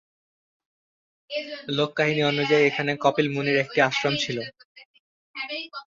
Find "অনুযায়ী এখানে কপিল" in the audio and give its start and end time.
2.31-3.27